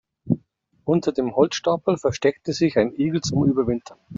[0.83, 3.99] Unter dem Holzstapel versteckte sich ein Igel zum Überwintern.